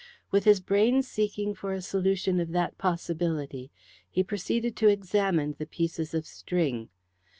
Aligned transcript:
With 0.31 0.45
his 0.45 0.59
brain 0.61 1.03
seeking 1.03 1.53
for 1.53 1.73
a 1.73 1.79
solution 1.83 2.39
of 2.39 2.49
that 2.53 2.79
possibility, 2.79 3.69
he 4.09 4.23
proceeded 4.23 4.75
to 4.77 4.87
examine 4.87 5.53
the 5.59 5.67
pieces 5.67 6.15
of 6.15 6.25
string. 6.25 6.89